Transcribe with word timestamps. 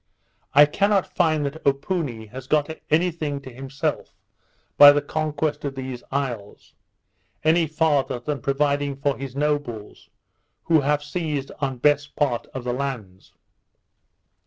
I 0.55 0.65
cannot 0.65 1.13
find 1.13 1.45
that 1.45 1.63
Opoony 1.63 2.25
has 2.31 2.47
got 2.47 2.75
any 2.89 3.11
thing 3.11 3.39
to 3.41 3.53
himself 3.53 4.15
by 4.75 4.91
the 4.91 5.01
conquest 5.03 5.63
of 5.63 5.75
these 5.75 6.01
isles, 6.11 6.73
any 7.43 7.67
farther 7.67 8.19
than 8.19 8.41
providing 8.41 8.95
for 8.95 9.15
his 9.15 9.35
nobles, 9.35 10.09
who 10.63 10.81
have 10.81 11.03
seized 11.03 11.51
on 11.59 11.77
best 11.77 12.15
part 12.15 12.47
of 12.47 12.63
the 12.63 12.73
lands. 12.73 13.35